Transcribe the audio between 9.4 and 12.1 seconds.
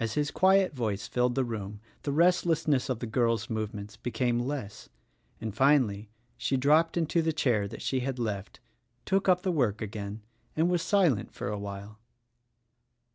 the work again, and was silent for a while.